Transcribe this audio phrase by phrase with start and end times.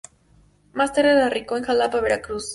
[0.73, 2.49] Más tarde radicó en Jalapa, Veracruz.